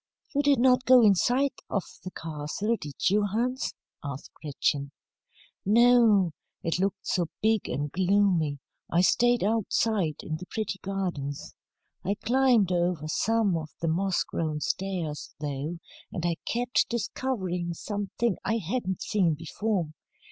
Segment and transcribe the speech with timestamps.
[0.33, 4.91] "You did not go inside of the castle, did you, Hans?" asked Gretchen.
[5.63, 6.31] "No.
[6.63, 8.57] It looked so big and gloomy,
[8.89, 11.53] I stayed outside in the pretty gardens.
[12.03, 15.77] I climbed over some of the moss grown stairs, though,
[16.11, 19.91] and I kept discovering something I hadn't seen before.